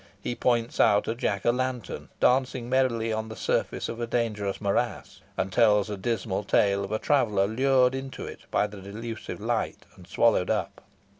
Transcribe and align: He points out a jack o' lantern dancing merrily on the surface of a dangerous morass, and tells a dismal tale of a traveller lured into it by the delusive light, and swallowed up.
He 0.19 0.33
points 0.33 0.79
out 0.79 1.07
a 1.07 1.13
jack 1.13 1.45
o' 1.45 1.51
lantern 1.51 2.09
dancing 2.19 2.67
merrily 2.67 3.13
on 3.13 3.29
the 3.29 3.35
surface 3.35 3.87
of 3.87 3.99
a 4.01 4.07
dangerous 4.07 4.59
morass, 4.59 5.21
and 5.37 5.53
tells 5.53 5.91
a 5.91 5.95
dismal 5.95 6.43
tale 6.43 6.83
of 6.83 6.91
a 6.91 6.97
traveller 6.97 7.45
lured 7.45 7.93
into 7.93 8.25
it 8.25 8.45
by 8.49 8.65
the 8.65 8.81
delusive 8.81 9.39
light, 9.39 9.85
and 9.95 10.07
swallowed 10.07 10.49
up. 10.49 10.81